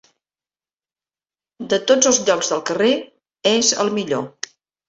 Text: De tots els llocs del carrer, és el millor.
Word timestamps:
De 1.75 1.79
tots 1.91 2.09
els 2.13 2.21
llocs 2.31 2.51
del 2.55 2.65
carrer, 2.71 2.91
és 3.55 3.73
el 3.85 3.97
millor. 4.01 4.29